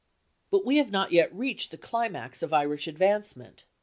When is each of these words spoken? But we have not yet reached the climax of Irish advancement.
But 0.49 0.65
we 0.65 0.77
have 0.77 0.89
not 0.89 1.11
yet 1.11 1.31
reached 1.31 1.69
the 1.69 1.77
climax 1.77 2.41
of 2.41 2.53
Irish 2.53 2.87
advancement. 2.87 3.65